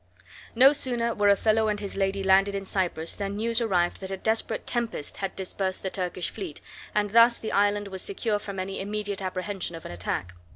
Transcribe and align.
No 0.55 0.73
sooner 0.73 1.13
were 1.13 1.27
Othello 1.29 1.67
and 1.67 1.79
his 1.79 1.95
lady 1.95 2.23
landed 2.23 2.55
in 2.55 2.65
Cyprus 2.65 3.13
than 3.13 3.35
news 3.35 3.61
arrived 3.61 3.99
that 4.01 4.09
a 4.09 4.17
desperate 4.17 4.65
tempest 4.65 5.17
had 5.17 5.35
dispersed 5.35 5.83
the 5.83 5.91
Turkish 5.91 6.31
fleet, 6.31 6.59
and 6.95 7.11
thus 7.11 7.37
the 7.37 7.51
island 7.51 7.87
was 7.87 8.01
secure 8.01 8.39
from 8.39 8.59
any 8.59 8.79
immediate 8.81 9.21
apprehension 9.21 9.75
of 9.75 9.85
an 9.85 9.91
attack. 9.91 10.33